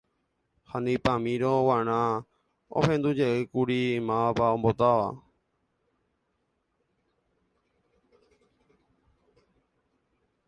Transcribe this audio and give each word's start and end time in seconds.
Ha 0.69 0.77
neipamírõ 0.83 1.53
g̃uarã 1.65 2.01
ohendujeyjeýkuri 2.77 3.81
máva 4.07 4.47
ombotáva. 4.55 5.09